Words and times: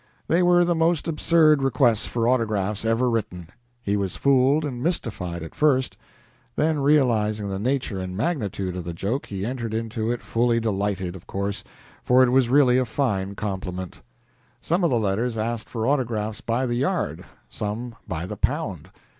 They 0.27 0.41
were 0.41 0.65
the 0.65 0.73
most 0.73 1.07
absurd 1.07 1.61
requests 1.61 2.07
for 2.07 2.27
autographs 2.27 2.85
ever 2.85 3.07
written. 3.07 3.49
He 3.83 3.95
was 3.95 4.15
fooled 4.15 4.65
and 4.65 4.81
mystified 4.81 5.43
at 5.43 5.53
first, 5.53 5.95
then 6.55 6.79
realizing 6.79 7.49
the 7.49 7.59
nature 7.59 7.99
and 7.99 8.17
magnitude 8.17 8.75
of 8.75 8.83
the 8.83 8.95
joke, 8.95 9.27
he 9.27 9.45
entered 9.45 9.75
into 9.75 10.09
it 10.09 10.23
fully 10.23 10.59
delighted, 10.59 11.15
of 11.15 11.27
course, 11.27 11.63
for 12.03 12.23
it 12.23 12.29
was 12.31 12.49
really 12.49 12.79
a 12.79 12.85
fine 12.85 13.35
compliment. 13.35 14.01
Some 14.59 14.83
of 14.83 14.89
the 14.89 14.97
letters 14.97 15.37
asked 15.37 15.69
for 15.69 15.85
autographs 15.85 16.41
by 16.41 16.65
the 16.65 16.73
yard, 16.73 17.23
some 17.47 17.93
by 18.07 18.25
the 18.25 18.37
pound. 18.37 18.89